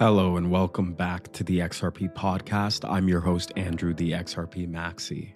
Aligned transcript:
Hello 0.00 0.36
and 0.36 0.50
welcome 0.50 0.92
back 0.92 1.32
to 1.34 1.44
the 1.44 1.60
XRP 1.60 2.12
podcast. 2.14 2.84
I'm 2.90 3.08
your 3.08 3.20
host, 3.20 3.52
Andrew, 3.54 3.94
the 3.94 4.10
XRP 4.10 4.68
Maxi. 4.68 5.34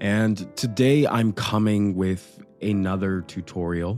And 0.00 0.48
today 0.56 1.06
I'm 1.06 1.32
coming 1.32 1.94
with 1.94 2.42
another 2.60 3.20
tutorial. 3.20 3.96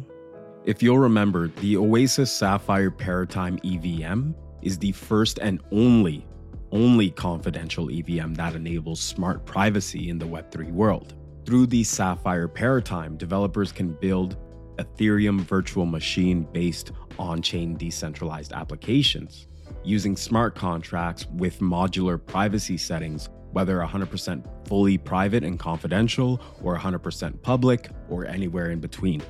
If 0.66 0.82
you'll 0.82 0.98
remember, 0.98 1.48
the 1.48 1.78
Oasis 1.78 2.30
Sapphire 2.30 2.90
Paratime 2.90 3.58
EVM 3.64 4.32
is 4.60 4.76
the 4.76 4.92
first 4.92 5.38
and 5.38 5.62
only, 5.72 6.26
only 6.72 7.10
confidential 7.10 7.90
EVM 7.90 8.34
that 8.34 8.54
enables 8.54 9.00
smart 9.00 9.46
privacy 9.46 10.10
in 10.10 10.18
the 10.18 10.26
Web3 10.26 10.72
world. 10.72 11.14
Through 11.46 11.68
the 11.68 11.84
Sapphire 11.84 12.48
Paratime, 12.48 13.16
developers 13.16 13.72
can 13.72 13.94
build 13.94 14.36
Ethereum 14.76 15.40
virtual 15.40 15.86
machine 15.86 16.46
based 16.52 16.92
on 17.18 17.40
chain 17.40 17.78
decentralized 17.78 18.52
applications 18.52 19.46
using 19.84 20.16
smart 20.16 20.54
contracts 20.54 21.26
with 21.34 21.60
modular 21.60 22.24
privacy 22.24 22.76
settings, 22.76 23.28
whether 23.52 23.78
100% 23.78 24.68
fully 24.68 24.98
private 24.98 25.44
and 25.44 25.58
confidential, 25.58 26.40
or 26.62 26.76
100% 26.76 27.42
public, 27.42 27.90
or 28.08 28.26
anywhere 28.26 28.70
in 28.70 28.80
between. 28.80 29.22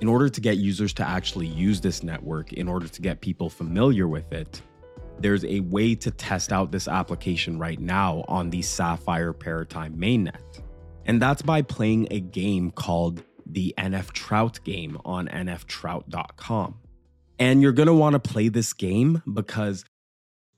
In 0.00 0.08
order 0.08 0.28
to 0.28 0.40
get 0.40 0.58
users 0.58 0.92
to 0.94 1.06
actually 1.06 1.46
use 1.46 1.80
this 1.80 2.02
network, 2.02 2.52
in 2.52 2.68
order 2.68 2.86
to 2.86 3.02
get 3.02 3.20
people 3.20 3.48
familiar 3.48 4.06
with 4.06 4.32
it, 4.32 4.60
there's 5.18 5.44
a 5.44 5.60
way 5.60 5.94
to 5.94 6.10
test 6.10 6.52
out 6.52 6.70
this 6.70 6.88
application 6.88 7.58
right 7.58 7.80
now 7.80 8.24
on 8.28 8.50
the 8.50 8.62
Sapphire 8.62 9.32
Paratime 9.32 9.96
mainnet. 9.96 10.60
And 11.06 11.22
that's 11.22 11.42
by 11.42 11.62
playing 11.62 12.08
a 12.10 12.20
game 12.20 12.70
called 12.70 13.22
the 13.46 13.74
NF 13.78 14.12
Trout 14.12 14.60
game 14.64 14.98
on 15.04 15.28
nftrout.com. 15.28 16.74
And 17.38 17.60
you're 17.60 17.72
going 17.72 17.88
to 17.88 17.94
want 17.94 18.14
to 18.14 18.18
play 18.18 18.48
this 18.48 18.72
game 18.72 19.22
because 19.32 19.84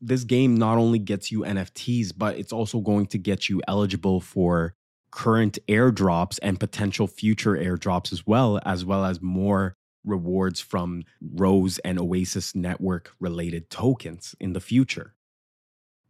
this 0.00 0.24
game 0.24 0.56
not 0.56 0.78
only 0.78 0.98
gets 0.98 1.32
you 1.32 1.40
NFTs, 1.40 2.12
but 2.16 2.36
it's 2.36 2.52
also 2.52 2.80
going 2.80 3.06
to 3.06 3.18
get 3.18 3.48
you 3.48 3.60
eligible 3.66 4.20
for 4.20 4.74
current 5.10 5.58
airdrops 5.68 6.38
and 6.42 6.60
potential 6.60 7.06
future 7.06 7.56
airdrops 7.56 8.12
as 8.12 8.26
well, 8.26 8.60
as 8.64 8.84
well 8.84 9.04
as 9.04 9.20
more 9.20 9.74
rewards 10.04 10.60
from 10.60 11.02
Rose 11.20 11.78
and 11.80 11.98
Oasis 11.98 12.54
network 12.54 13.12
related 13.18 13.70
tokens 13.70 14.34
in 14.38 14.52
the 14.52 14.60
future. 14.60 15.14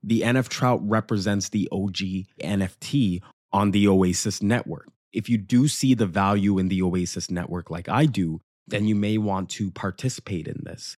The 0.03 0.23
NF 0.23 0.49
Trout 0.49 0.81
represents 0.83 1.49
the 1.49 1.69
OG 1.73 1.97
NFT 2.43 3.21
on 3.53 3.71
the 3.73 3.89
Oasis 3.89 4.43
network. 4.43 4.89
If 5.13 5.29
you 5.29 5.39
do 5.39 5.69
see 5.69 5.95
the 5.95 6.07
value 6.07 6.59
in 6.59 6.69
the 6.69 6.83
Oasis 6.83 7.31
network 7.31 7.71
like 7.71 7.89
I 7.89 8.07
do, 8.07 8.41
then 8.71 8.87
you 8.87 8.95
may 8.95 9.19
want 9.19 9.49
to 9.51 9.71
participate 9.71 10.47
in 10.47 10.63
this 10.65 10.97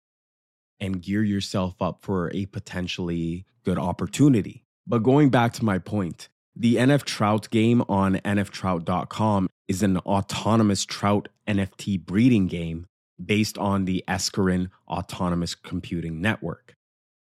and 0.81 1.03
gear 1.03 1.23
yourself 1.23 1.81
up 1.81 2.03
for 2.03 2.31
a 2.35 2.47
potentially 2.47 3.45
good 3.65 3.79
opportunity. 3.79 4.65
But 4.87 5.03
going 5.03 5.31
back 5.31 5.53
to 5.55 5.65
my 5.65 5.79
point, 5.79 6.29
the 6.57 6.77
NF 6.77 7.05
Trout 7.05 7.49
game 7.51 7.83
on 7.89 8.17
nftrout.com 8.17 9.49
is 9.69 9.83
an 9.83 9.99
autonomous 9.99 10.85
trout 10.85 11.29
NFT 11.47 12.05
breeding 12.05 12.49
game 12.49 12.87
based 13.25 13.59
on 13.59 13.85
the 13.85 14.03
Escrin 14.09 14.71
Autonomous 14.89 15.55
Computing 15.55 16.21
Network. 16.21 16.75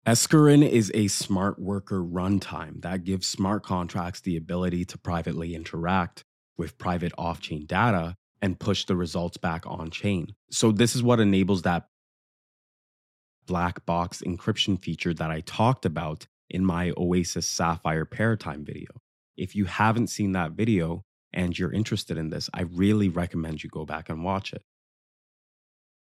Escrin 0.05 0.67
is 0.67 0.91
a 0.93 1.07
smart 1.07 1.57
worker 1.57 2.03
runtime 2.03 2.81
that 2.83 3.03
gives 3.03 3.25
smart 3.25 3.63
contracts 3.63 4.21
the 4.21 4.37
ability 4.37 4.85
to 4.85 4.97
privately 4.99 5.55
interact 5.55 6.23
with 6.57 6.77
private 6.77 7.11
off 7.17 7.39
chain 7.41 7.65
data 7.65 8.15
and 8.45 8.59
push 8.59 8.85
the 8.85 8.95
results 8.95 9.37
back 9.37 9.63
on 9.65 9.89
chain. 9.89 10.27
So, 10.51 10.71
this 10.71 10.95
is 10.95 11.01
what 11.01 11.19
enables 11.19 11.63
that 11.63 11.87
black 13.47 13.83
box 13.87 14.21
encryption 14.23 14.79
feature 14.79 15.15
that 15.15 15.31
I 15.31 15.39
talked 15.39 15.83
about 15.83 16.27
in 16.47 16.63
my 16.63 16.93
Oasis 16.95 17.47
Sapphire 17.47 18.05
Paratime 18.05 18.63
video. 18.63 18.89
If 19.35 19.55
you 19.55 19.65
haven't 19.65 20.11
seen 20.11 20.33
that 20.33 20.51
video 20.51 21.01
and 21.33 21.57
you're 21.57 21.73
interested 21.73 22.19
in 22.19 22.29
this, 22.29 22.47
I 22.53 22.61
really 22.61 23.09
recommend 23.09 23.63
you 23.63 23.69
go 23.71 23.83
back 23.83 24.09
and 24.09 24.23
watch 24.23 24.53
it. 24.53 24.61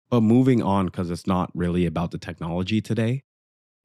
But 0.09 0.19
moving 0.19 0.61
on, 0.61 0.87
because 0.87 1.09
it's 1.09 1.27
not 1.27 1.49
really 1.55 1.85
about 1.85 2.11
the 2.11 2.17
technology 2.17 2.81
today, 2.81 3.21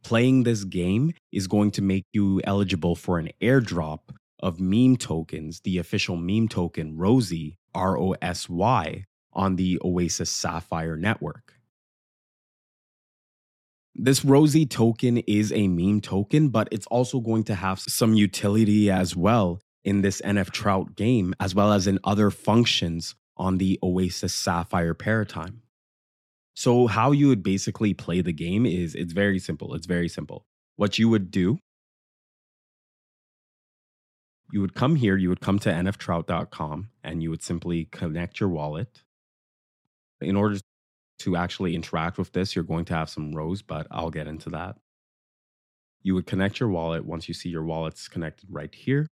playing 0.02 0.42
this 0.42 0.64
game 0.64 1.12
is 1.30 1.46
going 1.46 1.70
to 1.72 1.82
make 1.82 2.06
you 2.12 2.40
eligible 2.42 2.96
for 2.96 3.20
an 3.20 3.30
airdrop 3.40 4.00
of 4.42 4.60
meme 4.60 4.96
tokens, 4.96 5.60
the 5.60 5.78
official 5.78 6.16
meme 6.16 6.48
token 6.48 6.96
ROSY, 6.96 7.58
R 7.74 7.98
O 7.98 8.14
S 8.20 8.48
Y, 8.48 9.04
on 9.32 9.56
the 9.56 9.80
Oasis 9.84 10.30
Sapphire 10.30 10.96
network. 10.96 11.54
This 13.94 14.24
ROSY 14.24 14.66
token 14.66 15.18
is 15.18 15.52
a 15.52 15.68
meme 15.68 16.00
token, 16.00 16.48
but 16.48 16.68
it's 16.72 16.86
also 16.86 17.20
going 17.20 17.44
to 17.44 17.54
have 17.54 17.78
some 17.78 18.14
utility 18.14 18.90
as 18.90 19.14
well 19.14 19.60
in 19.84 20.00
this 20.00 20.20
NF 20.22 20.50
Trout 20.50 20.96
game, 20.96 21.34
as 21.38 21.54
well 21.54 21.72
as 21.72 21.86
in 21.86 21.98
other 22.04 22.30
functions 22.30 23.14
on 23.36 23.58
the 23.58 23.78
Oasis 23.82 24.34
Sapphire 24.34 24.94
Paratime. 24.94 25.58
So, 26.54 26.86
how 26.86 27.12
you 27.12 27.28
would 27.28 27.42
basically 27.42 27.94
play 27.94 28.20
the 28.20 28.32
game 28.32 28.66
is 28.66 28.94
it's 28.94 29.12
very 29.12 29.38
simple. 29.38 29.74
It's 29.74 29.86
very 29.86 30.08
simple. 30.08 30.46
What 30.76 30.98
you 30.98 31.08
would 31.08 31.30
do, 31.30 31.58
you 34.52 34.60
would 34.60 34.74
come 34.74 34.96
here, 34.96 35.16
you 35.16 35.30
would 35.30 35.40
come 35.40 35.58
to 35.60 35.70
nftrout.com, 35.70 36.90
and 37.02 37.22
you 37.22 37.30
would 37.30 37.42
simply 37.42 37.86
connect 37.86 38.38
your 38.38 38.50
wallet. 38.50 39.02
In 40.20 40.36
order 40.36 40.58
to 41.20 41.36
actually 41.36 41.74
interact 41.74 42.18
with 42.18 42.32
this, 42.32 42.54
you're 42.54 42.62
going 42.62 42.84
to 42.84 42.94
have 42.94 43.08
some 43.08 43.32
rose, 43.32 43.62
but 43.62 43.86
I'll 43.90 44.10
get 44.10 44.26
into 44.26 44.50
that. 44.50 44.76
You 46.02 46.14
would 46.14 46.26
connect 46.26 46.60
your 46.60 46.68
wallet 46.68 47.06
once 47.06 47.28
you 47.28 47.34
see 47.34 47.48
your 47.48 47.64
wallet's 47.64 48.08
connected 48.08 48.50
right 48.52 48.74
here. 48.74 49.06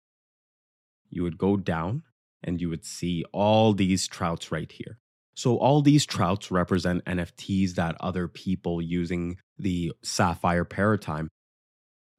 You 1.08 1.22
would 1.22 1.38
go 1.38 1.56
down 1.56 2.02
and 2.44 2.60
you 2.60 2.68
would 2.68 2.84
see 2.84 3.24
all 3.32 3.72
these 3.72 4.06
trouts 4.06 4.52
right 4.52 4.70
here. 4.70 4.98
So, 5.34 5.56
all 5.56 5.80
these 5.80 6.04
trouts 6.04 6.50
represent 6.50 7.04
NFTs 7.06 7.76
that 7.76 7.96
other 8.00 8.28
people 8.28 8.82
using 8.82 9.38
the 9.58 9.92
Sapphire 10.02 10.66
Paratime 10.66 11.28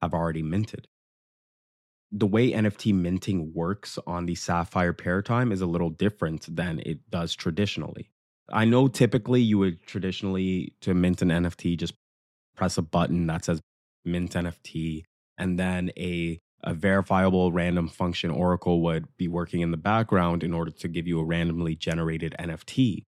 have 0.00 0.12
already 0.12 0.42
minted. 0.42 0.88
The 2.12 2.26
way 2.26 2.52
NFT 2.52 2.94
minting 2.94 3.54
works 3.54 3.98
on 4.06 4.26
the 4.26 4.34
Sapphire 4.34 4.92
Paratime 4.92 5.50
is 5.50 5.62
a 5.62 5.66
little 5.66 5.90
different 5.90 6.54
than 6.54 6.80
it 6.84 7.10
does 7.10 7.34
traditionally. 7.34 8.10
I 8.52 8.66
know 8.66 8.86
typically 8.88 9.40
you 9.40 9.58
would 9.58 9.82
traditionally 9.86 10.74
to 10.82 10.92
mint 10.92 11.22
an 11.22 11.30
NFT 11.30 11.78
just 11.78 11.94
press 12.54 12.76
a 12.76 12.82
button 12.82 13.26
that 13.28 13.46
says 13.46 13.60
mint 14.04 14.32
NFT 14.32 15.04
and 15.38 15.58
then 15.58 15.90
a 15.96 16.38
a 16.64 16.74
verifiable 16.74 17.50
random 17.50 17.88
function 17.88 18.30
oracle 18.30 18.82
would 18.82 19.16
be 19.16 19.26
working 19.26 19.62
in 19.62 19.72
the 19.72 19.76
background 19.76 20.44
in 20.44 20.54
order 20.54 20.70
to 20.70 20.88
give 20.88 21.08
you 21.08 21.18
a 21.18 21.24
randomly 21.24 21.74
generated 21.74 22.36
NFT. 22.38 23.02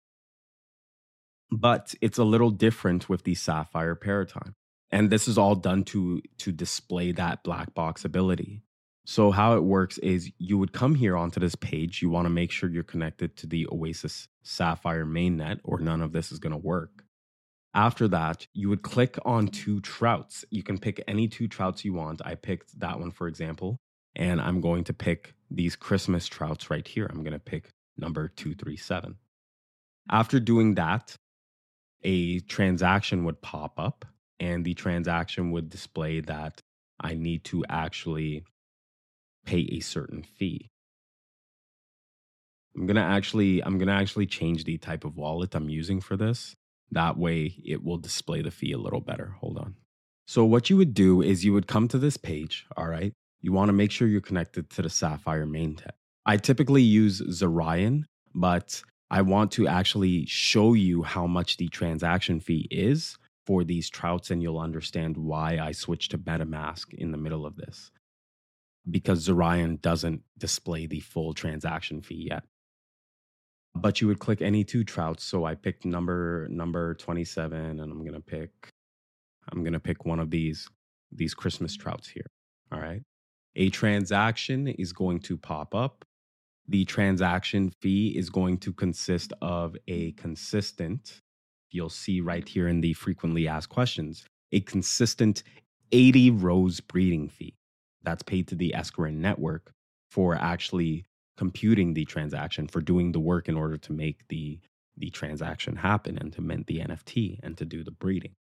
But 1.50 1.94
it's 2.00 2.18
a 2.18 2.24
little 2.24 2.50
different 2.50 3.08
with 3.08 3.24
the 3.24 3.34
Sapphire 3.34 3.96
Paratime. 3.96 4.52
And 4.92 5.10
this 5.10 5.26
is 5.26 5.36
all 5.36 5.56
done 5.56 5.84
to 5.84 6.22
to 6.38 6.52
display 6.52 7.12
that 7.12 7.42
black 7.42 7.74
box 7.74 8.04
ability. 8.04 8.62
So 9.10 9.32
how 9.32 9.56
it 9.56 9.64
works 9.64 9.98
is 9.98 10.30
you 10.38 10.56
would 10.56 10.72
come 10.72 10.94
here 10.94 11.16
onto 11.16 11.40
this 11.40 11.56
page. 11.56 12.00
You 12.00 12.10
want 12.10 12.26
to 12.26 12.30
make 12.30 12.52
sure 12.52 12.70
you're 12.70 12.84
connected 12.84 13.36
to 13.38 13.48
the 13.48 13.66
Oasis 13.72 14.28
Sapphire 14.44 15.04
mainnet 15.04 15.58
or 15.64 15.80
none 15.80 16.00
of 16.00 16.12
this 16.12 16.30
is 16.30 16.38
going 16.38 16.52
to 16.52 16.56
work. 16.56 17.02
After 17.74 18.06
that, 18.06 18.46
you 18.54 18.68
would 18.68 18.82
click 18.82 19.18
on 19.24 19.48
two 19.48 19.80
trouts. 19.80 20.44
You 20.50 20.62
can 20.62 20.78
pick 20.78 21.02
any 21.08 21.26
two 21.26 21.48
trouts 21.48 21.84
you 21.84 21.92
want. 21.92 22.22
I 22.24 22.36
picked 22.36 22.78
that 22.78 23.00
one, 23.00 23.10
for 23.10 23.26
example, 23.26 23.78
and 24.14 24.40
I'm 24.40 24.60
going 24.60 24.84
to 24.84 24.92
pick 24.92 25.34
these 25.50 25.74
Christmas 25.74 26.28
trouts 26.28 26.70
right 26.70 26.86
here. 26.86 27.08
I'm 27.10 27.24
going 27.24 27.32
to 27.32 27.40
pick 27.40 27.68
number 27.98 28.28
237. 28.28 29.16
After 30.08 30.38
doing 30.38 30.76
that, 30.76 31.16
a 32.04 32.38
transaction 32.38 33.24
would 33.24 33.42
pop 33.42 33.72
up, 33.76 34.04
and 34.38 34.64
the 34.64 34.74
transaction 34.74 35.50
would 35.50 35.68
display 35.68 36.20
that 36.20 36.60
I 37.00 37.14
need 37.14 37.42
to 37.46 37.64
actually 37.68 38.44
pay 39.50 39.68
a 39.72 39.80
certain 39.80 40.22
fee. 40.22 40.70
I'm 42.76 42.86
gonna 42.86 43.00
actually 43.00 43.62
I'm 43.64 43.78
gonna 43.78 44.00
actually 44.00 44.26
change 44.26 44.62
the 44.62 44.78
type 44.78 45.04
of 45.04 45.16
wallet 45.16 45.56
I'm 45.56 45.68
using 45.68 46.00
for 46.00 46.16
this. 46.16 46.54
That 46.92 47.18
way 47.18 47.56
it 47.64 47.82
will 47.82 47.98
display 47.98 48.42
the 48.42 48.52
fee 48.52 48.72
a 48.72 48.78
little 48.78 49.00
better. 49.00 49.34
Hold 49.40 49.58
on. 49.58 49.74
So 50.28 50.44
what 50.44 50.70
you 50.70 50.76
would 50.76 50.94
do 50.94 51.20
is 51.20 51.44
you 51.44 51.52
would 51.52 51.66
come 51.66 51.88
to 51.88 51.98
this 51.98 52.16
page, 52.16 52.66
all 52.76 52.86
right? 52.86 53.12
You 53.40 53.52
want 53.52 53.70
to 53.70 53.72
make 53.72 53.90
sure 53.90 54.06
you're 54.06 54.20
connected 54.20 54.70
to 54.70 54.82
the 54.82 54.90
Sapphire 54.90 55.46
main 55.46 55.74
mainnet. 55.74 55.96
I 56.24 56.36
typically 56.36 56.82
use 56.82 57.20
Zerion, 57.20 58.04
but 58.32 58.82
I 59.10 59.22
want 59.22 59.50
to 59.52 59.66
actually 59.66 60.26
show 60.26 60.74
you 60.74 61.02
how 61.02 61.26
much 61.26 61.56
the 61.56 61.68
transaction 61.68 62.38
fee 62.38 62.68
is 62.70 63.18
for 63.46 63.64
these 63.64 63.90
trouts, 63.90 64.30
and 64.30 64.40
you'll 64.40 64.60
understand 64.60 65.16
why 65.16 65.58
I 65.58 65.72
switched 65.72 66.12
to 66.12 66.18
MetaMask 66.18 66.94
in 66.94 67.10
the 67.10 67.18
middle 67.18 67.44
of 67.44 67.56
this 67.56 67.90
because 68.88 69.26
Zerion 69.26 69.80
doesn't 69.80 70.22
display 70.38 70.86
the 70.86 71.00
full 71.00 71.34
transaction 71.34 72.00
fee 72.00 72.28
yet. 72.30 72.44
But 73.74 74.00
you 74.00 74.08
would 74.08 74.18
click 74.18 74.42
any 74.42 74.64
two 74.64 74.84
trouts. 74.84 75.24
So 75.24 75.44
I 75.44 75.54
picked 75.54 75.84
number 75.84 76.48
number 76.50 76.94
27 76.94 77.80
and 77.80 77.80
I'm 77.80 78.04
gonna 78.04 78.20
pick 78.20 78.50
I'm 79.52 79.64
to 79.64 79.80
pick 79.80 80.04
one 80.04 80.20
of 80.20 80.30
these 80.30 80.68
these 81.12 81.34
Christmas 81.34 81.76
trouts 81.76 82.08
here. 82.08 82.26
All 82.72 82.80
right. 82.80 83.02
A 83.56 83.70
transaction 83.70 84.68
is 84.68 84.92
going 84.92 85.20
to 85.20 85.36
pop 85.36 85.74
up. 85.74 86.04
The 86.68 86.84
transaction 86.84 87.72
fee 87.82 88.14
is 88.16 88.30
going 88.30 88.58
to 88.58 88.72
consist 88.72 89.32
of 89.42 89.76
a 89.88 90.12
consistent, 90.12 91.20
you'll 91.72 91.88
see 91.88 92.20
right 92.20 92.46
here 92.46 92.68
in 92.68 92.80
the 92.80 92.92
frequently 92.92 93.48
asked 93.48 93.70
questions, 93.70 94.24
a 94.52 94.60
consistent 94.60 95.42
80 95.90 96.30
rose 96.30 96.78
breeding 96.78 97.28
fee 97.28 97.56
that's 98.02 98.22
paid 98.22 98.48
to 98.48 98.54
the 98.54 98.74
Escrin 98.76 99.14
network 99.14 99.72
for 100.10 100.34
actually 100.34 101.06
computing 101.36 101.94
the 101.94 102.04
transaction, 102.04 102.66
for 102.68 102.80
doing 102.80 103.12
the 103.12 103.20
work 103.20 103.48
in 103.48 103.56
order 103.56 103.76
to 103.78 103.92
make 103.92 104.26
the, 104.28 104.58
the 104.96 105.10
transaction 105.10 105.76
happen 105.76 106.18
and 106.18 106.32
to 106.32 106.40
mint 106.42 106.66
the 106.66 106.80
NFT 106.80 107.38
and 107.42 107.56
to 107.58 107.64
do 107.64 107.82
the 107.84 107.90
breeding 107.90 108.34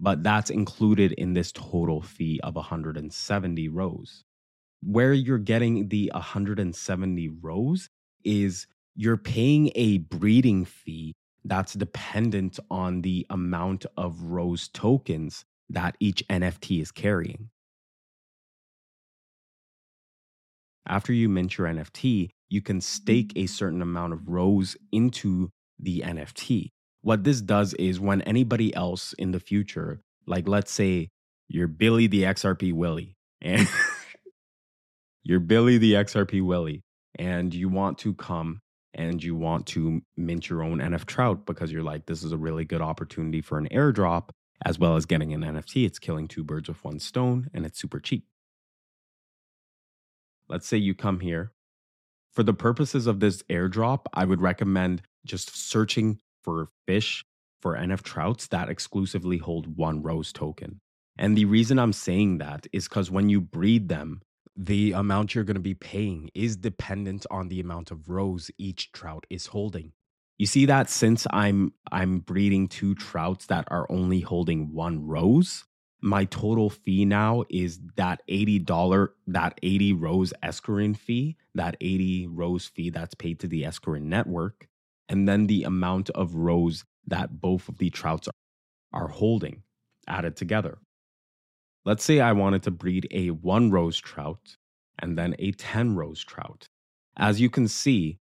but 0.00 0.22
that's 0.22 0.50
included 0.50 1.12
in 1.12 1.34
this 1.34 1.52
total 1.52 2.02
fee 2.02 2.40
of 2.42 2.56
170 2.56 3.68
rose. 3.68 4.24
Where 4.82 5.12
you're 5.12 5.38
getting 5.38 5.88
the 5.88 6.10
170 6.14 7.28
rose 7.40 7.88
is 8.24 8.66
you're 8.94 9.16
paying 9.16 9.70
a 9.74 9.98
breeding 9.98 10.64
fee 10.64 11.14
that's 11.44 11.74
dependent 11.74 12.58
on 12.70 13.02
the 13.02 13.26
amount 13.30 13.86
of 13.96 14.20
rose 14.22 14.68
tokens 14.68 15.44
that 15.70 15.96
each 16.00 16.26
NFT 16.28 16.80
is 16.82 16.90
carrying. 16.90 17.50
After 20.86 21.12
you 21.12 21.28
mint 21.28 21.56
your 21.58 21.66
NFT, 21.66 22.30
you 22.48 22.62
can 22.62 22.80
stake 22.80 23.32
a 23.36 23.46
certain 23.46 23.82
amount 23.82 24.12
of 24.12 24.28
rose 24.28 24.76
into 24.92 25.50
the 25.78 26.00
NFT 26.00 26.70
what 27.04 27.22
this 27.22 27.42
does 27.42 27.74
is 27.74 28.00
when 28.00 28.22
anybody 28.22 28.74
else 28.74 29.12
in 29.18 29.30
the 29.30 29.38
future, 29.38 30.00
like 30.26 30.48
let's 30.48 30.72
say 30.72 31.10
you're 31.48 31.68
Billy 31.68 32.06
the 32.06 32.22
XRP 32.22 32.72
Willie, 32.72 33.14
and 33.42 33.68
you're 35.22 35.38
Billy 35.38 35.76
the 35.76 35.92
XRP 35.92 36.42
Willie, 36.42 36.82
and 37.16 37.52
you 37.52 37.68
want 37.68 37.98
to 37.98 38.14
come 38.14 38.60
and 38.94 39.22
you 39.22 39.34
want 39.34 39.66
to 39.66 40.00
mint 40.16 40.48
your 40.48 40.62
own 40.62 40.78
NF 40.78 41.04
Trout 41.04 41.44
because 41.44 41.70
you're 41.70 41.82
like, 41.82 42.06
this 42.06 42.22
is 42.22 42.32
a 42.32 42.38
really 42.38 42.64
good 42.64 42.80
opportunity 42.80 43.42
for 43.42 43.58
an 43.58 43.68
airdrop 43.70 44.30
as 44.64 44.78
well 44.78 44.96
as 44.96 45.04
getting 45.04 45.34
an 45.34 45.42
NFT. 45.42 45.84
It's 45.84 45.98
killing 45.98 46.26
two 46.26 46.42
birds 46.42 46.68
with 46.68 46.82
one 46.82 47.00
stone 47.00 47.48
and 47.52 47.66
it's 47.66 47.78
super 47.78 48.00
cheap. 48.00 48.24
Let's 50.48 50.66
say 50.66 50.76
you 50.76 50.94
come 50.94 51.20
here. 51.20 51.52
For 52.32 52.42
the 52.42 52.54
purposes 52.54 53.06
of 53.06 53.20
this 53.20 53.42
airdrop, 53.44 54.06
I 54.12 54.24
would 54.24 54.40
recommend 54.40 55.02
just 55.24 55.56
searching 55.56 56.18
for 56.42 56.68
fish 56.86 57.24
for 57.60 57.76
NF 57.76 58.02
trouts 58.02 58.48
that 58.48 58.68
exclusively 58.68 59.38
hold 59.38 59.76
one 59.76 60.02
rose 60.02 60.32
token. 60.32 60.80
And 61.16 61.36
the 61.36 61.44
reason 61.44 61.78
I'm 61.78 61.92
saying 61.92 62.38
that 62.38 62.66
is 62.72 62.88
because 62.88 63.10
when 63.10 63.28
you 63.28 63.40
breed 63.40 63.88
them, 63.88 64.20
the 64.56 64.92
amount 64.92 65.34
you're 65.34 65.44
going 65.44 65.54
to 65.54 65.60
be 65.60 65.74
paying 65.74 66.30
is 66.34 66.56
dependent 66.56 67.24
on 67.30 67.48
the 67.48 67.60
amount 67.60 67.90
of 67.90 68.08
rose 68.08 68.50
each 68.58 68.92
trout 68.92 69.26
is 69.30 69.46
holding. 69.46 69.92
You 70.38 70.46
see 70.46 70.66
that 70.66 70.90
since 70.90 71.26
I'm 71.30 71.72
I'm 71.92 72.18
breeding 72.18 72.68
two 72.68 72.94
trouts 72.94 73.46
that 73.46 73.66
are 73.68 73.86
only 73.88 74.20
holding 74.20 74.72
one 74.72 75.06
rose, 75.06 75.64
my 76.04 76.26
total 76.26 76.68
fee 76.68 77.06
now 77.06 77.44
is 77.48 77.80
that 77.96 78.20
$80 78.28 79.08
that 79.28 79.58
80 79.62 79.94
rose 79.94 80.34
Escrin 80.42 80.94
fee, 80.94 81.38
that 81.54 81.78
80 81.80 82.26
rose 82.26 82.66
fee 82.66 82.90
that's 82.90 83.14
paid 83.14 83.40
to 83.40 83.48
the 83.48 83.62
Escrin 83.62 84.02
network 84.02 84.68
and 85.08 85.26
then 85.26 85.46
the 85.46 85.62
amount 85.62 86.10
of 86.10 86.34
rose 86.34 86.84
that 87.06 87.40
both 87.40 87.70
of 87.70 87.78
the 87.78 87.88
trouts 87.88 88.28
are 88.92 89.08
holding 89.08 89.62
added 90.06 90.36
together. 90.36 90.76
Let's 91.86 92.04
say 92.04 92.20
I 92.20 92.32
wanted 92.32 92.62
to 92.64 92.70
breed 92.70 93.08
a 93.10 93.30
one 93.30 93.70
rose 93.70 93.98
trout 93.98 94.58
and 94.98 95.16
then 95.16 95.34
a 95.38 95.52
10 95.52 95.96
rose 95.96 96.22
trout. 96.22 96.66
As 97.16 97.40
you 97.40 97.48
can 97.48 97.66
see, 97.66 98.18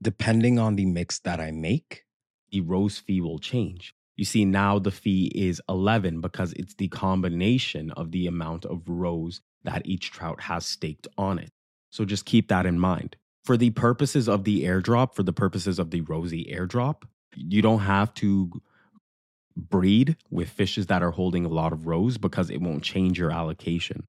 depending 0.00 0.60
on 0.60 0.76
the 0.76 0.86
mix 0.86 1.18
that 1.20 1.40
I 1.40 1.50
make, 1.50 2.04
the 2.52 2.60
rose 2.60 2.98
fee 2.98 3.20
will 3.20 3.40
change. 3.40 3.96
You 4.18 4.26
see, 4.26 4.44
now 4.44 4.78
the 4.78 4.90
fee 4.90 5.32
is 5.34 5.62
11 5.70 6.20
because 6.20 6.52
it's 6.52 6.74
the 6.74 6.88
combination 6.88 7.90
of 7.92 8.12
the 8.12 8.26
amount 8.26 8.66
of 8.66 8.82
rose 8.86 9.40
that 9.64 9.86
each 9.86 10.10
trout 10.10 10.42
has 10.42 10.66
staked 10.66 11.08
on 11.16 11.38
it. 11.38 11.50
So 11.90 12.04
just 12.04 12.26
keep 12.26 12.48
that 12.48 12.66
in 12.66 12.78
mind 12.78 13.16
for 13.48 13.56
the 13.56 13.70
purposes 13.70 14.28
of 14.28 14.44
the 14.44 14.64
airdrop, 14.64 15.14
for 15.14 15.22
the 15.22 15.32
purposes 15.32 15.78
of 15.78 15.90
the 15.90 16.02
rosy 16.02 16.44
airdrop, 16.52 17.04
you 17.34 17.62
don't 17.62 17.80
have 17.80 18.12
to 18.14 18.50
breed 19.56 20.16
with 20.30 20.50
fishes 20.50 20.88
that 20.88 21.02
are 21.02 21.12
holding 21.12 21.44
a 21.44 21.48
lot 21.48 21.72
of 21.72 21.86
rose 21.86 22.18
because 22.18 22.50
it 22.50 22.60
won't 22.60 22.82
change 22.82 23.18
your 23.18 23.30
allocation. 23.30 24.04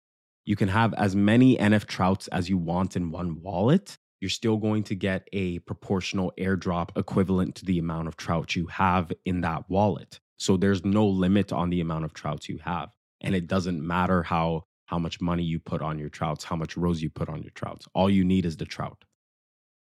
You 0.45 0.55
can 0.55 0.69
have 0.69 0.93
as 0.95 1.15
many 1.15 1.55
NF 1.55 1.85
trouts 1.85 2.27
as 2.29 2.49
you 2.49 2.57
want 2.57 2.95
in 2.95 3.11
one 3.11 3.41
wallet. 3.41 3.98
You're 4.21 4.29
still 4.29 4.57
going 4.57 4.83
to 4.83 4.95
get 4.95 5.27
a 5.31 5.59
proportional 5.59 6.33
airdrop 6.37 6.97
equivalent 6.97 7.55
to 7.55 7.65
the 7.65 7.79
amount 7.79 8.07
of 8.07 8.17
trouts 8.17 8.55
you 8.55 8.67
have 8.67 9.11
in 9.25 9.41
that 9.41 9.69
wallet. 9.69 10.19
So 10.37 10.57
there's 10.57 10.83
no 10.83 11.07
limit 11.07 11.51
on 11.51 11.69
the 11.69 11.81
amount 11.81 12.05
of 12.05 12.13
trouts 12.13 12.49
you 12.49 12.59
have. 12.63 12.89
And 13.21 13.35
it 13.35 13.47
doesn't 13.47 13.85
matter 13.85 14.23
how 14.23 14.63
how 14.89 14.97
much 14.97 15.21
money 15.21 15.43
you 15.43 15.59
put 15.59 15.83
on 15.83 15.99
your 15.99 16.09
trouts, 16.09 16.43
how 16.43 16.55
much 16.55 16.75
rose 16.75 16.99
you 16.99 17.11
put 17.11 17.29
on 17.29 17.43
your 17.43 17.51
trouts. 17.51 17.87
All 17.93 18.09
you 18.09 18.23
need 18.23 18.43
is 18.43 18.57
the 18.57 18.65
trout. 18.65 19.05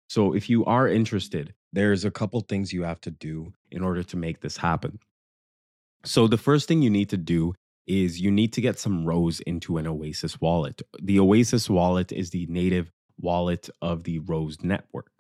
So 0.07 0.33
if 0.33 0.49
you 0.49 0.63
are 0.63 0.87
interested, 0.87 1.53
there's 1.73 2.05
a 2.05 2.11
couple 2.11 2.39
things 2.39 2.71
you 2.71 2.83
have 2.83 3.01
to 3.01 3.11
do 3.11 3.51
in 3.69 3.83
order 3.83 4.01
to 4.03 4.15
make 4.15 4.39
this 4.39 4.55
happen. 4.55 4.99
So 6.05 6.27
the 6.27 6.37
first 6.37 6.69
thing 6.69 6.81
you 6.81 6.89
need 6.89 7.09
to 7.09 7.17
do 7.17 7.53
is 7.85 8.21
you 8.21 8.31
need 8.31 8.53
to 8.53 8.61
get 8.61 8.79
some 8.79 9.05
rose 9.05 9.41
into 9.41 9.77
an 9.77 9.87
Oasis 9.87 10.39
wallet. 10.39 10.81
The 11.01 11.19
Oasis 11.19 11.69
wallet 11.69 12.13
is 12.13 12.29
the 12.29 12.45
native 12.45 12.89
wallet 13.19 13.69
of 13.81 14.03
the 14.03 14.19
Rose 14.19 14.63
network. 14.63 15.11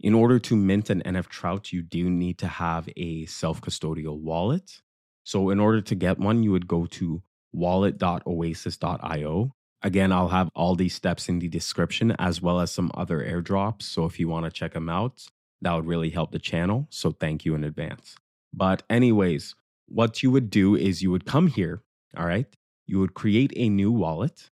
In 0.00 0.14
order 0.14 0.40
to 0.40 0.56
mint 0.56 0.90
an 0.90 1.02
NF 1.04 1.28
Trout, 1.28 1.72
you 1.72 1.82
do 1.82 2.10
need 2.10 2.38
to 2.38 2.48
have 2.48 2.88
a 2.96 3.26
self 3.26 3.60
custodial 3.60 4.18
wallet. 4.18 4.82
So, 5.24 5.50
in 5.50 5.60
order 5.60 5.80
to 5.80 5.94
get 5.94 6.18
one, 6.18 6.42
you 6.42 6.50
would 6.50 6.66
go 6.66 6.86
to 6.86 7.22
wallet.oasis.io 7.52 9.52
Again, 9.82 10.12
I'll 10.12 10.28
have 10.28 10.48
all 10.54 10.76
these 10.76 10.94
steps 10.94 11.28
in 11.28 11.40
the 11.40 11.48
description 11.48 12.14
as 12.18 12.40
well 12.40 12.60
as 12.60 12.70
some 12.70 12.92
other 12.94 13.18
airdrops. 13.18 13.82
So 13.82 14.04
if 14.04 14.20
you 14.20 14.28
want 14.28 14.46
to 14.46 14.50
check 14.50 14.74
them 14.74 14.88
out, 14.88 15.26
that 15.60 15.74
would 15.74 15.86
really 15.86 16.10
help 16.10 16.30
the 16.30 16.38
channel. 16.38 16.86
So 16.90 17.10
thank 17.10 17.44
you 17.44 17.54
in 17.54 17.64
advance. 17.64 18.16
But, 18.54 18.84
anyways, 18.88 19.54
what 19.86 20.22
you 20.22 20.30
would 20.30 20.50
do 20.50 20.76
is 20.76 21.02
you 21.02 21.10
would 21.10 21.26
come 21.26 21.48
here, 21.48 21.82
all 22.16 22.26
right? 22.26 22.46
You 22.86 23.00
would 23.00 23.14
create 23.14 23.52
a 23.56 23.68
new 23.68 23.90
wallet. 23.90 24.50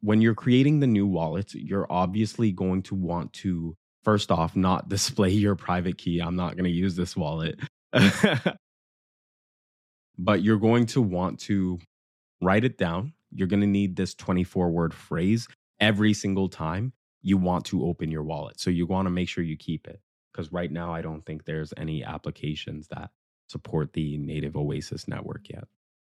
When 0.00 0.20
you're 0.20 0.34
creating 0.34 0.80
the 0.80 0.86
new 0.86 1.06
wallet, 1.06 1.54
you're 1.54 1.86
obviously 1.90 2.52
going 2.52 2.82
to 2.82 2.94
want 2.94 3.32
to, 3.34 3.76
first 4.04 4.30
off, 4.30 4.54
not 4.56 4.88
display 4.90 5.30
your 5.30 5.56
private 5.56 5.98
key. 5.98 6.20
I'm 6.20 6.36
not 6.36 6.56
going 6.56 6.64
to 6.64 6.70
use 6.70 6.96
this 6.96 7.16
wallet. 7.16 7.58
but 10.18 10.42
you're 10.42 10.58
going 10.58 10.86
to 10.86 11.02
want 11.02 11.40
to 11.40 11.78
write 12.40 12.64
it 12.64 12.78
down 12.78 13.12
you're 13.34 13.48
going 13.48 13.60
to 13.60 13.66
need 13.66 13.96
this 13.96 14.14
24 14.14 14.70
word 14.70 14.94
phrase 14.94 15.48
every 15.80 16.12
single 16.12 16.48
time 16.48 16.92
you 17.22 17.36
want 17.36 17.64
to 17.66 17.84
open 17.84 18.10
your 18.10 18.22
wallet. 18.22 18.60
So 18.60 18.70
you 18.70 18.86
want 18.86 19.06
to 19.06 19.10
make 19.10 19.28
sure 19.28 19.44
you 19.44 19.56
keep 19.56 19.86
it 19.86 20.00
because 20.32 20.52
right 20.52 20.70
now 20.70 20.92
I 20.92 21.02
don't 21.02 21.24
think 21.26 21.44
there's 21.44 21.74
any 21.76 22.04
applications 22.04 22.88
that 22.88 23.10
support 23.48 23.92
the 23.92 24.16
native 24.18 24.56
Oasis 24.56 25.08
network 25.08 25.48
yet. 25.48 25.64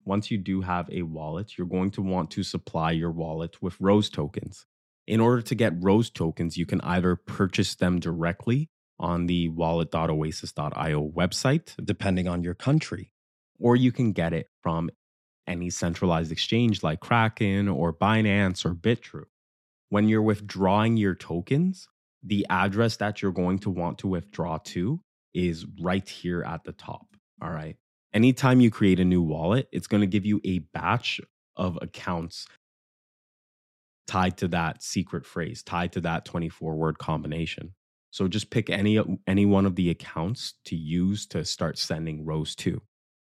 Once 0.05 0.31
you 0.31 0.37
do 0.37 0.61
have 0.61 0.89
a 0.91 1.03
wallet, 1.03 1.57
you're 1.57 1.67
going 1.67 1.91
to 1.91 2.01
want 2.01 2.31
to 2.31 2.43
supply 2.43 2.91
your 2.91 3.11
wallet 3.11 3.61
with 3.61 3.79
Rose 3.79 4.09
tokens. 4.09 4.65
In 5.07 5.19
order 5.19 5.41
to 5.41 5.55
get 5.55 5.73
Rose 5.83 6.09
tokens, 6.09 6.57
you 6.57 6.65
can 6.65 6.81
either 6.81 7.15
purchase 7.15 7.75
them 7.75 7.99
directly 7.99 8.69
on 8.99 9.27
the 9.27 9.49
wallet.oasis.io 9.49 11.11
website, 11.15 11.73
depending 11.83 12.27
on 12.27 12.43
your 12.43 12.53
country, 12.53 13.13
or 13.59 13.75
you 13.75 13.91
can 13.91 14.11
get 14.11 14.33
it 14.33 14.47
from 14.61 14.89
any 15.47 15.69
centralized 15.69 16.31
exchange 16.31 16.83
like 16.83 16.99
Kraken 16.99 17.67
or 17.67 17.93
Binance 17.93 18.65
or 18.65 18.75
Bitrue. 18.75 19.25
When 19.89 20.07
you're 20.07 20.21
withdrawing 20.21 20.97
your 20.97 21.15
tokens, 21.15 21.87
the 22.21 22.45
address 22.49 22.97
that 22.97 23.21
you're 23.21 23.31
going 23.31 23.59
to 23.59 23.69
want 23.69 23.99
to 23.99 24.07
withdraw 24.07 24.59
to 24.65 25.01
is 25.33 25.65
right 25.81 26.07
here 26.07 26.43
at 26.43 26.63
the 26.63 26.73
top. 26.73 27.07
All 27.41 27.49
right. 27.49 27.77
Anytime 28.13 28.59
you 28.59 28.71
create 28.71 28.99
a 28.99 29.05
new 29.05 29.21
wallet, 29.21 29.67
it's 29.71 29.87
going 29.87 30.01
to 30.01 30.07
give 30.07 30.25
you 30.25 30.41
a 30.43 30.59
batch 30.59 31.21
of 31.55 31.77
accounts 31.81 32.47
tied 34.07 34.37
to 34.37 34.47
that 34.47 34.81
secret 34.81 35.25
phrase, 35.25 35.61
tied 35.61 35.91
to 35.93 36.01
that 36.01 36.25
24 36.25 36.75
word 36.75 36.97
combination. 36.97 37.73
So 38.11 38.27
just 38.27 38.49
pick 38.49 38.71
any 38.71 38.99
any 39.27 39.45
one 39.45 39.67
of 39.67 39.75
the 39.75 39.91
accounts 39.91 40.55
to 40.65 40.75
use 40.75 41.27
to 41.27 41.45
start 41.45 41.77
sending 41.77 42.25
rose 42.25 42.55
to. 42.55 42.81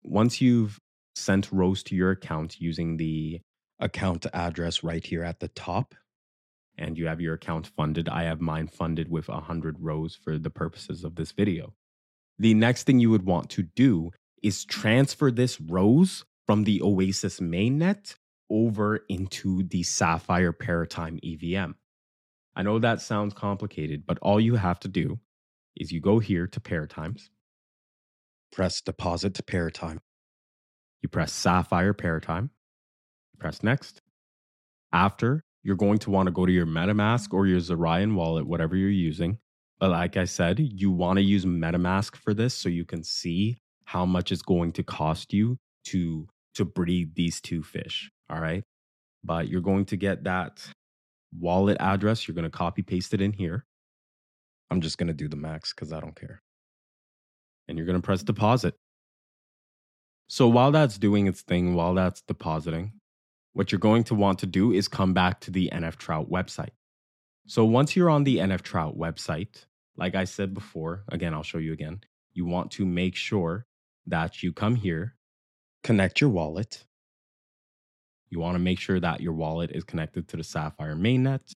Once 0.04 0.40
you've 0.40 0.80
sent 1.16 1.52
rose 1.52 1.82
to 1.84 1.96
your 1.96 2.12
account 2.12 2.62
using 2.62 2.98
the 2.98 3.42
account 3.80 4.26
address 4.34 4.84
right 4.84 5.06
here 5.06 5.24
at 5.24 5.40
the 5.40 5.48
top. 5.50 5.96
And 6.78 6.98
you 6.98 7.08
have 7.08 7.20
your 7.20 7.34
account 7.34 7.68
funded. 7.76 8.08
I 8.08 8.24
have 8.24 8.40
mine 8.40 8.68
funded 8.68 9.10
with 9.10 9.28
100 9.28 9.78
rose 9.80 10.16
for 10.16 10.38
the 10.38 10.50
purposes 10.50 11.04
of 11.04 11.16
this 11.16 11.32
video. 11.34 11.74
The 12.38 12.54
next 12.54 12.84
thing 12.84 13.00
you 13.00 13.10
would 13.10 13.26
want 13.26 13.50
to 13.52 13.64
do 13.64 14.12
is 14.43 14.65
transfer 14.65 15.31
this 15.31 15.60
rose 15.62 16.25
from 16.46 16.63
the 16.63 16.81
Oasis 16.81 17.39
mainnet 17.39 18.15
over 18.50 18.98
into 19.10 19.63
the 19.63 19.84
Sapphire 19.84 20.53
Paratime 20.53 21.19
EVM. 21.24 21.72
I 22.55 22.63
know 22.63 22.79
that 22.79 23.01
sounds 23.01 23.34
complicated, 23.34 24.03
but 24.05 24.17
all 24.19 24.39
you 24.39 24.55
have 24.55 24.79
to 24.81 24.88
do 24.88 25.19
is 25.77 25.91
you 25.91 26.01
go 26.01 26.19
here 26.19 26.48
to 26.48 26.60
Paratimes, 26.60 27.29
press 28.51 28.81
deposit 28.81 29.36
to 29.36 29.43
Paratime. 29.43 30.00
You 31.01 31.10
press 31.10 31.31
Sapphire 31.31 31.93
Paratime, 31.93 32.50
press 33.39 33.63
next. 33.63 34.01
After, 34.91 35.46
you're 35.63 35.75
going 35.75 36.00
to 36.00 36.10
want 36.10 36.27
to 36.27 36.31
go 36.31 36.46
to 36.46 36.51
your 36.51 36.65
MetaMask 36.65 37.34
or 37.34 37.46
your 37.46 37.60
Zerion 37.60 38.15
wallet, 38.15 38.48
whatever 38.48 38.75
you're 38.75 38.89
using. 38.89 39.38
But 39.79 39.91
like 39.91 40.17
I 40.17 40.25
said, 40.25 40.60
you 40.60 40.91
want 40.91 41.17
to 41.17 41.24
use 41.24 41.46
MetaMask 41.46 42.15
for 42.15 42.34
this 42.34 42.53
so 42.53 42.67
you 42.67 42.86
can 42.86 43.03
see 43.03 43.60
how 43.89 44.05
much 44.05 44.31
it's 44.31 44.43
going 44.43 44.72
to 44.72 44.84
cost 44.84 45.34
you 45.34 45.58
to 45.84 46.27
to 46.53 46.63
breed 46.63 47.15
these 47.15 47.41
two 47.41 47.63
fish. 47.63 48.12
All 48.29 48.39
right. 48.39 48.63
But 49.24 49.48
you're 49.48 49.62
going 49.62 49.86
to 49.86 49.98
get 49.98 50.25
that 50.25 50.63
wallet 51.36 51.77
address. 51.79 52.27
You're 52.27 52.36
going 52.36 52.43
to 52.43 52.55
copy 52.55 52.84
paste 52.84 53.15
it 53.15 53.22
in 53.22 53.34
here. 53.34 53.65
I'm 54.69 54.81
just 54.81 55.00
going 55.00 55.08
to 55.08 55.13
do 55.15 55.27
the 55.27 55.36
max 55.36 55.74
because 55.74 55.91
I 55.91 56.00
don't 56.00 56.15
care. 56.15 56.39
And 57.67 57.79
you're 57.79 57.88
going 57.88 58.00
to 58.00 58.05
press 58.05 58.22
deposit. 58.22 58.75
So 60.27 60.48
while 60.48 60.72
that's 60.72 61.00
doing 61.00 61.25
its 61.25 61.41
thing, 61.41 61.74
while 61.74 61.96
that's 61.96 62.22
depositing, 62.22 62.93
what 63.53 63.72
you're 63.72 63.79
going 63.79 64.03
to 64.05 64.15
want 64.15 64.38
to 64.39 64.46
do 64.46 64.72
is 64.72 64.88
come 64.88 65.15
back 65.15 65.39
to 65.41 65.51
the 65.51 65.67
NF 65.74 65.96
Trout 65.96 66.29
website. 66.29 66.75
So 67.48 67.65
once 67.65 67.96
you're 67.96 68.12
on 68.12 68.24
the 68.24 68.38
NF 68.38 68.62
Trout 68.62 69.00
website, 69.00 69.65
like 69.98 70.13
I 70.13 70.25
said 70.25 70.53
before, 70.53 71.05
again, 71.08 71.34
I'll 71.34 71.41
show 71.41 71.58
you 71.58 71.74
again, 71.74 72.01
you 72.34 72.46
want 72.46 72.69
to 72.72 72.86
make 72.86 73.15
sure 73.15 73.65
that 74.08 74.44
you 74.44 74.53
come 74.53 74.75
here, 74.75 75.15
connect 75.84 76.22
your 76.22 76.29
wallet. 76.29 76.86
You 78.29 78.39
want 78.39 78.56
to 78.56 78.60
make 78.60 78.79
sure 78.79 79.00
that 79.00 79.22
your 79.22 79.34
wallet 79.34 79.72
is 79.74 79.84
connected 79.84 80.27
to 80.29 80.38
the 80.38 80.44
Sapphire 80.44 80.96
mainnet. 80.96 81.53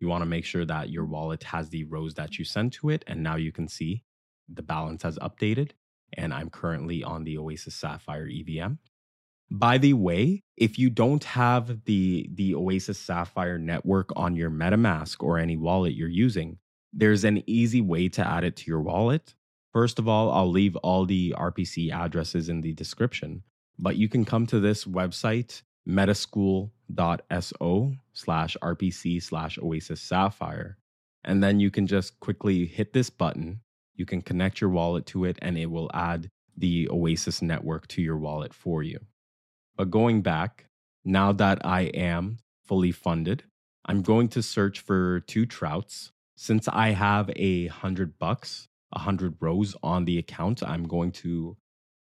You 0.00 0.08
want 0.08 0.22
to 0.22 0.26
make 0.28 0.44
sure 0.44 0.64
that 0.64 0.90
your 0.90 1.04
wallet 1.04 1.44
has 1.44 1.68
the 1.68 1.84
rose 1.84 2.14
that 2.14 2.38
you 2.38 2.44
sent 2.44 2.72
to 2.74 2.90
it. 2.90 3.04
And 3.06 3.22
now 3.22 3.36
you 3.36 3.52
can 3.52 3.68
see 3.68 4.02
the 4.48 4.62
balance 4.62 5.04
has 5.04 5.18
updated. 5.18 5.70
And 6.14 6.34
I'm 6.34 6.50
currently 6.50 7.04
on 7.04 7.24
the 7.24 7.38
Oasis 7.38 7.76
Sapphire 7.76 8.28
EVM. 8.28 8.74
By 9.50 9.78
the 9.78 9.92
way, 9.92 10.42
if 10.56 10.78
you 10.78 10.90
don't 10.90 11.22
have 11.24 11.84
the 11.84 12.28
the 12.34 12.54
Oasis 12.54 12.98
Sapphire 12.98 13.58
network 13.58 14.10
on 14.16 14.34
your 14.34 14.50
MetaMask 14.50 15.22
or 15.22 15.38
any 15.38 15.56
wallet 15.56 15.92
you're 15.92 16.08
using, 16.08 16.58
there's 16.92 17.24
an 17.24 17.42
easy 17.46 17.80
way 17.80 18.08
to 18.10 18.26
add 18.26 18.44
it 18.44 18.56
to 18.56 18.70
your 18.70 18.80
wallet. 18.80 19.34
First 19.72 19.98
of 19.98 20.06
all, 20.06 20.30
I'll 20.30 20.50
leave 20.50 20.76
all 20.76 21.06
the 21.06 21.34
RPC 21.36 21.90
addresses 21.90 22.48
in 22.48 22.60
the 22.60 22.74
description, 22.74 23.42
but 23.78 23.96
you 23.96 24.08
can 24.08 24.24
come 24.24 24.46
to 24.48 24.60
this 24.60 24.84
website, 24.84 25.62
metaschool.so 25.88 27.92
slash 28.12 28.56
RPC 28.62 29.22
slash 29.22 29.58
Oasis 29.58 30.00
Sapphire, 30.00 30.76
and 31.24 31.42
then 31.42 31.58
you 31.58 31.70
can 31.70 31.86
just 31.86 32.20
quickly 32.20 32.66
hit 32.66 32.92
this 32.92 33.08
button. 33.08 33.60
You 33.94 34.04
can 34.04 34.20
connect 34.20 34.60
your 34.60 34.70
wallet 34.70 35.06
to 35.06 35.24
it, 35.24 35.38
and 35.40 35.56
it 35.56 35.70
will 35.70 35.90
add 35.94 36.28
the 36.56 36.88
Oasis 36.90 37.40
network 37.40 37.88
to 37.88 38.02
your 38.02 38.18
wallet 38.18 38.52
for 38.52 38.82
you. 38.82 38.98
But 39.76 39.90
going 39.90 40.20
back, 40.20 40.66
now 41.04 41.32
that 41.32 41.64
I 41.64 41.82
am 41.82 42.38
fully 42.62 42.92
funded, 42.92 43.44
I'm 43.86 44.02
going 44.02 44.28
to 44.28 44.42
search 44.42 44.80
for 44.80 45.20
two 45.20 45.46
trouts. 45.46 46.12
Since 46.36 46.68
I 46.68 46.90
have 46.90 47.30
a 47.36 47.68
hundred 47.68 48.18
bucks, 48.18 48.68
100 48.92 49.36
rose 49.40 49.74
on 49.82 50.04
the 50.04 50.18
account 50.18 50.62
i'm 50.62 50.84
going 50.84 51.10
to 51.10 51.56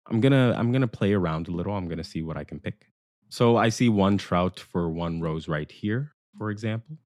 i'm 0.09 0.19
gonna 0.19 0.53
i'm 0.57 0.71
gonna 0.71 0.87
play 0.87 1.13
around 1.13 1.47
a 1.47 1.51
little 1.51 1.73
i'm 1.73 1.87
gonna 1.87 2.03
see 2.03 2.21
what 2.21 2.37
i 2.37 2.43
can 2.43 2.59
pick. 2.59 2.87
So 3.29 3.57
i 3.57 3.69
see 3.69 3.89
one 3.89 4.17
trout 4.17 4.59
for 4.59 4.89
one 4.89 5.21
rose 5.21 5.47
right 5.47 5.71
here 5.71 6.13
for 6.37 6.51
example. 6.51 6.97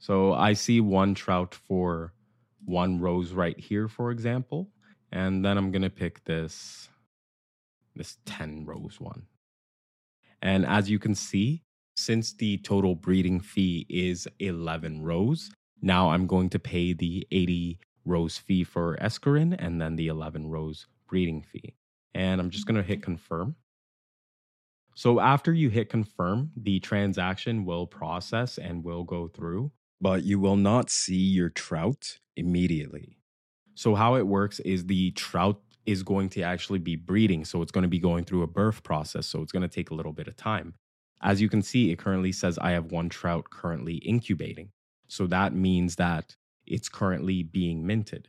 So 0.00 0.32
I 0.32 0.54
see 0.54 0.80
one 0.80 1.14
trout 1.14 1.54
for 1.54 2.14
one 2.70 3.00
rose 3.00 3.32
right 3.32 3.58
here, 3.58 3.88
for 3.88 4.10
example. 4.10 4.70
And 5.12 5.44
then 5.44 5.58
I'm 5.58 5.72
going 5.72 5.82
to 5.82 5.90
pick 5.90 6.24
this, 6.24 6.88
this 7.96 8.16
10 8.26 8.64
rose 8.64 9.00
one. 9.00 9.24
And 10.40 10.64
as 10.64 10.88
you 10.88 10.98
can 10.98 11.14
see, 11.14 11.64
since 11.96 12.32
the 12.32 12.58
total 12.58 12.94
breeding 12.94 13.40
fee 13.40 13.86
is 13.90 14.26
11 14.38 15.02
rose, 15.02 15.50
now 15.82 16.10
I'm 16.10 16.26
going 16.26 16.48
to 16.50 16.58
pay 16.58 16.92
the 16.92 17.26
80 17.30 17.78
rose 18.04 18.38
fee 18.38 18.64
for 18.64 18.96
Escrin 18.98 19.56
and 19.58 19.80
then 19.80 19.96
the 19.96 20.06
11 20.06 20.48
rose 20.48 20.86
breeding 21.08 21.42
fee. 21.42 21.74
And 22.14 22.40
I'm 22.40 22.50
just 22.50 22.66
going 22.66 22.76
to 22.76 22.82
hit 22.82 23.02
confirm. 23.02 23.56
So 24.94 25.20
after 25.20 25.52
you 25.52 25.68
hit 25.70 25.88
confirm, 25.88 26.52
the 26.56 26.80
transaction 26.80 27.64
will 27.64 27.86
process 27.86 28.58
and 28.58 28.84
will 28.84 29.04
go 29.04 29.28
through 29.28 29.72
but 30.00 30.24
you 30.24 30.38
will 30.38 30.56
not 30.56 30.90
see 30.90 31.14
your 31.14 31.50
trout 31.50 32.18
immediately. 32.40 33.18
So, 33.74 33.94
how 33.94 34.16
it 34.16 34.26
works 34.26 34.60
is 34.60 34.86
the 34.86 35.12
trout 35.12 35.60
is 35.86 36.02
going 36.02 36.28
to 36.30 36.42
actually 36.42 36.80
be 36.80 36.96
breeding. 36.96 37.44
So, 37.44 37.62
it's 37.62 37.72
going 37.72 37.82
to 37.82 37.88
be 37.88 37.98
going 37.98 38.24
through 38.24 38.42
a 38.42 38.48
birth 38.48 38.82
process. 38.82 39.26
So, 39.26 39.42
it's 39.42 39.52
going 39.52 39.62
to 39.62 39.68
take 39.68 39.90
a 39.90 39.94
little 39.94 40.12
bit 40.12 40.28
of 40.28 40.36
time. 40.36 40.74
As 41.22 41.40
you 41.40 41.48
can 41.48 41.62
see, 41.62 41.90
it 41.90 41.98
currently 41.98 42.32
says 42.32 42.58
I 42.58 42.72
have 42.72 42.92
one 42.92 43.08
trout 43.08 43.50
currently 43.50 43.96
incubating. 43.96 44.70
So, 45.08 45.26
that 45.28 45.54
means 45.54 45.96
that 45.96 46.36
it's 46.66 46.88
currently 46.88 47.42
being 47.42 47.86
minted. 47.86 48.28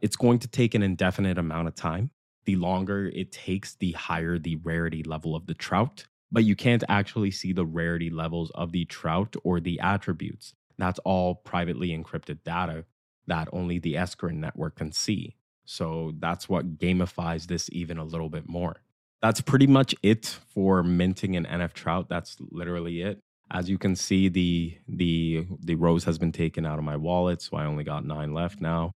It's 0.00 0.16
going 0.16 0.38
to 0.40 0.48
take 0.48 0.74
an 0.74 0.82
indefinite 0.82 1.38
amount 1.38 1.68
of 1.68 1.74
time. 1.74 2.10
The 2.44 2.56
longer 2.56 3.08
it 3.08 3.32
takes, 3.32 3.74
the 3.74 3.92
higher 3.92 4.38
the 4.38 4.56
rarity 4.56 5.02
level 5.02 5.34
of 5.34 5.46
the 5.46 5.54
trout, 5.54 6.06
but 6.30 6.44
you 6.44 6.56
can't 6.56 6.84
actually 6.88 7.30
see 7.30 7.52
the 7.52 7.64
rarity 7.64 8.10
levels 8.10 8.50
of 8.54 8.72
the 8.72 8.84
trout 8.84 9.34
or 9.44 9.60
the 9.60 9.80
attributes. 9.80 10.52
That's 10.76 10.98
all 11.00 11.36
privately 11.36 11.88
encrypted 11.88 12.42
data 12.44 12.84
that 13.26 13.48
only 13.52 13.78
the 13.78 13.94
Escrin 13.94 14.36
network 14.36 14.76
can 14.76 14.92
see. 14.92 15.36
So 15.64 16.12
that's 16.18 16.48
what 16.48 16.78
gamifies 16.78 17.46
this 17.46 17.68
even 17.72 17.98
a 17.98 18.04
little 18.04 18.28
bit 18.28 18.48
more. 18.48 18.82
That's 19.22 19.40
pretty 19.40 19.66
much 19.66 19.94
it 20.02 20.26
for 20.54 20.82
minting 20.82 21.36
an 21.36 21.46
NF 21.46 21.72
Trout. 21.72 22.08
That's 22.08 22.36
literally 22.50 23.00
it. 23.00 23.20
As 23.50 23.70
you 23.70 23.78
can 23.78 23.96
see, 23.96 24.28
the 24.28 24.76
the 24.88 25.46
the 25.60 25.76
rose 25.76 26.04
has 26.04 26.18
been 26.18 26.32
taken 26.32 26.66
out 26.66 26.78
of 26.78 26.84
my 26.84 26.96
wallet, 26.96 27.40
so 27.40 27.56
I 27.56 27.64
only 27.64 27.84
got 27.84 28.04
nine 28.04 28.34
left 28.34 28.60
now. 28.60 28.92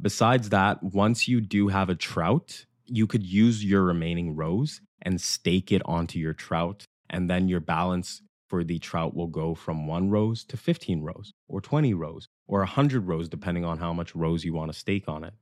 Besides 0.00 0.50
that, 0.50 0.82
once 0.82 1.26
you 1.26 1.40
do 1.40 1.68
have 1.68 1.88
a 1.88 1.94
trout, 1.94 2.66
you 2.84 3.06
could 3.06 3.24
use 3.24 3.64
your 3.64 3.82
remaining 3.82 4.36
rose 4.36 4.80
and 5.02 5.20
stake 5.20 5.72
it 5.72 5.82
onto 5.84 6.18
your 6.18 6.34
trout, 6.34 6.84
and 7.10 7.28
then 7.28 7.48
your 7.48 7.60
balance 7.60 8.22
for 8.48 8.64
the 8.64 8.78
trout 8.78 9.14
will 9.14 9.26
go 9.26 9.54
from 9.54 9.86
one 9.86 10.10
rose 10.10 10.44
to 10.44 10.56
15 10.56 11.02
rose, 11.02 11.32
or 11.48 11.60
20 11.60 11.94
rose, 11.94 12.28
or 12.48 12.60
100 12.60 13.06
rose, 13.06 13.28
depending 13.28 13.64
on 13.64 13.78
how 13.78 13.92
much 13.92 14.16
rose 14.16 14.44
you 14.44 14.52
want 14.52 14.72
to 14.72 14.78
stake 14.78 15.04
on 15.06 15.22
it. 15.22 15.34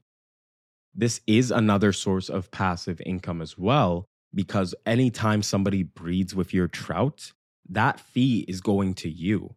This 0.94 1.20
is 1.26 1.50
another 1.50 1.92
source 1.92 2.28
of 2.28 2.50
passive 2.50 3.00
income 3.06 3.40
as 3.40 3.56
well, 3.56 4.06
because 4.34 4.74
anytime 4.84 5.42
somebody 5.42 5.82
breeds 5.82 6.34
with 6.34 6.52
your 6.52 6.68
trout, 6.68 7.32
that 7.68 8.00
fee 8.00 8.44
is 8.48 8.60
going 8.60 8.94
to 8.94 9.10
you. 9.10 9.54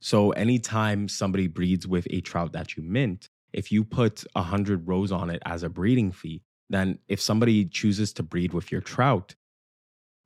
So 0.00 0.30
anytime 0.32 1.08
somebody 1.08 1.46
breeds 1.46 1.86
with 1.86 2.06
a 2.10 2.20
trout 2.20 2.52
that 2.52 2.76
you 2.76 2.82
mint, 2.82 3.28
if 3.52 3.72
you 3.72 3.84
put 3.84 4.24
100 4.34 4.86
rose 4.86 5.10
on 5.10 5.30
it 5.30 5.42
as 5.46 5.62
a 5.62 5.68
breeding 5.68 6.12
fee, 6.12 6.42
then 6.68 6.98
if 7.08 7.20
somebody 7.20 7.64
chooses 7.64 8.12
to 8.14 8.22
breed 8.22 8.52
with 8.52 8.70
your 8.70 8.80
trout, 8.80 9.34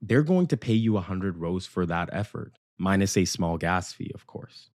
they're 0.00 0.24
going 0.24 0.48
to 0.48 0.56
pay 0.56 0.74
you 0.74 0.94
100 0.94 1.38
rose 1.38 1.66
for 1.66 1.86
that 1.86 2.08
effort 2.12 2.58
minus 2.78 3.16
a 3.16 3.24
small 3.24 3.56
gas 3.56 3.92
fee, 3.92 4.10
of 4.14 4.26
course. 4.26 4.71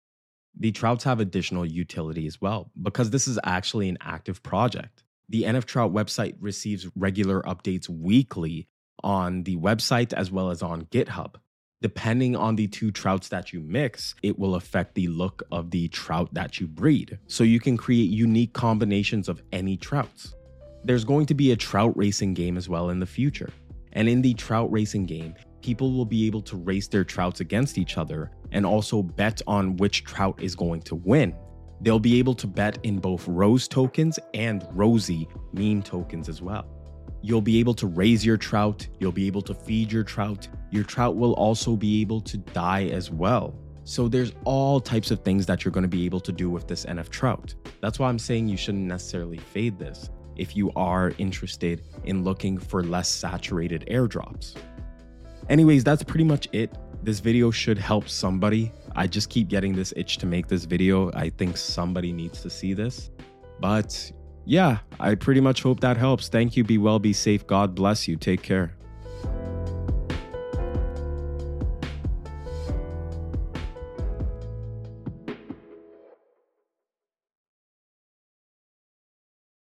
The 0.59 0.73
Trouts 0.73 1.05
have 1.05 1.21
additional 1.21 1.67
utility 1.67 2.27
as 2.27 2.41
well 2.41 2.71
because 2.81 3.11
this 3.11 3.29
is 3.29 3.39
actually 3.45 3.89
an 3.89 3.99
active 4.01 4.43
project. 4.43 5.05
The 5.29 5.43
NF 5.43 5.65
Trout 5.65 5.93
website 5.93 6.37
receives 6.41 6.89
regular 6.97 7.43
updates 7.43 7.89
weekly 7.89 8.69
on 9.03 9.43
the 9.43 9.57
website 9.57 10.13
as 10.13 10.31
well 10.31 10.51
as 10.51 10.63
on 10.63 10.87
GitHub. 10.87 11.35
Depending 11.83 12.35
on 12.35 12.57
the 12.57 12.69
two 12.69 12.91
trouts 12.91 13.29
that 13.29 13.53
you 13.53 13.61
mix, 13.61 14.15
it 14.23 14.39
will 14.39 14.55
affect 14.55 14.95
the 14.95 15.09
look 15.09 15.43
of 15.53 15.71
the 15.71 15.89
trout 15.89 16.33
that 16.33 16.59
you 16.59 16.67
breed. 16.67 17.19
So 17.27 17.45
you 17.45 17.61
can 17.61 17.77
create 17.77 18.09
unique 18.09 18.55
combinations 18.55 19.29
of 19.29 19.43
any 19.53 19.77
trouts. 19.77 20.35
There's 20.85 21.05
going 21.05 21.27
to 21.27 21.35
be 21.35 21.53
a 21.53 21.57
trout 21.57 21.95
racing 21.95 22.33
game 22.33 22.57
as 22.57 22.69
well 22.69 22.89
in 22.89 23.01
the 23.01 23.07
future. 23.07 23.51
And 23.93 24.09
in 24.09 24.23
the 24.23 24.35
trout 24.35 24.73
racing 24.73 25.07
game, 25.07 25.35
people 25.63 25.93
will 25.93 26.05
be 26.05 26.27
able 26.27 26.43
to 26.43 26.57
race 26.57 26.89
their 26.89 27.05
trouts 27.05 27.41
against 27.41 27.79
each 27.79 27.99
other 27.99 28.31
and 28.53 28.65
also 28.65 29.03
bet 29.03 29.43
on 29.47 29.77
which 29.77 30.05
trout 30.05 30.41
is 30.41 30.55
going 30.55 30.83
to 30.83 30.95
win. 30.95 31.35
They'll 31.81 31.99
be 31.99 32.19
able 32.19 32.35
to 32.35 32.47
bet 32.47 32.79
in 32.85 32.99
both 32.99 33.27
Rose 33.29 33.69
tokens 33.69 34.19
and 34.35 34.67
ROSY 34.73 35.29
meme 35.53 35.83
tokens 35.83 36.29
as 36.29 36.41
well. 36.41 36.67
You'll 37.23 37.43
be 37.43 37.59
able 37.59 37.75
to 37.75 37.87
raise 37.87 38.25
your 38.25 38.37
trout, 38.37 38.87
you'll 38.99 39.13
be 39.13 39.27
able 39.27 39.43
to 39.43 39.55
feed 39.55 39.91
your 39.91 40.05
trout. 40.05 40.49
Your 40.71 40.85
trout 40.85 41.17
will 41.17 41.33
also 41.35 41.77
be 41.77 42.01
able 42.01 42.21
to 42.23 42.39
die 42.39 42.85
as 42.87 43.11
well. 43.11 43.55
So 43.85 44.09
there's 44.09 44.33
all 44.45 44.81
types 44.81 45.11
of 45.11 45.21
things 45.21 45.47
that 45.47 45.65
you're 45.65 45.73
going 45.73 45.83
to 45.83 45.89
be 45.89 46.05
able 46.07 46.21
to 46.21 46.33
do 46.33 46.51
with 46.51 46.67
this 46.67 46.85
NF 46.87 47.09
trout. 47.09 47.55
That's 47.81 47.99
why 47.99 48.09
I'm 48.09 48.19
saying 48.19 48.49
you 48.49 48.57
shouldn't 48.57 48.85
necessarily 48.85 49.39
fade 49.39 49.79
this 49.79 50.11
if 50.37 50.57
you 50.57 50.73
are 50.77 51.13
interested 51.19 51.83
in 52.05 52.25
looking 52.25 52.59
for 52.59 52.83
less 52.83 53.09
saturated 53.09 53.87
airdrops. 53.91 54.57
Anyways, 55.49 55.85
that's 55.85 56.03
pretty 56.03 56.25
much 56.25 56.49
it. 56.53 56.73
This 57.03 57.21
video 57.21 57.51
should 57.51 57.79
help 57.79 58.09
somebody. 58.09 58.73
I 58.95 59.07
just 59.07 59.31
keep 59.31 59.49
getting 59.49 59.75
this 59.75 59.93
itch 59.97 60.19
to 60.19 60.27
make 60.27 60.49
this 60.49 60.65
video. 60.65 61.11
I 61.13 61.31
think 61.31 61.57
somebody 61.57 62.13
needs 62.13 62.41
to 62.43 62.51
see 62.51 62.75
this. 62.75 63.11
But 63.61 64.11
yeah, 64.45 64.79
I 64.99 65.15
pretty 65.15 65.41
much 65.41 65.63
hope 65.63 65.81
that 65.81 65.97
helps. 65.97 66.29
Thank 66.29 66.57
you. 66.57 66.65
Be 66.65 66.79
well, 66.79 66.99
be 66.99 67.13
safe. 67.13 67.47
God 67.47 67.75
bless 67.75 68.09
you. 68.09 68.17
Take 68.17 68.43
care. 68.43 68.76